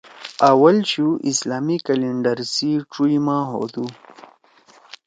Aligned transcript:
اوّل 0.49 0.77
شُو 0.91 1.07
اسلامی 1.29 1.77
کیلنڈر 1.85 2.37
سی 2.53 2.71
ڇُوئی 2.91 3.17
ماہ 3.25 3.45
ہودُو۔ 3.51 3.85